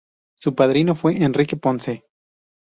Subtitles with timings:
[0.35, 2.05] Su padrino fue Enrique Ponce.